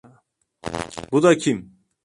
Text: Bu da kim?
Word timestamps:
Bu 1.11 1.23
da 1.23 1.37
kim? 1.37 1.77